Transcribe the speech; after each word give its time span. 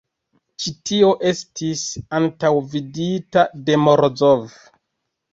Ĉi 0.61 0.71
tio 0.91 1.09
estis 1.31 1.83
antaŭvidita 2.19 3.43
de 3.67 3.75
Morozov. 3.83 4.57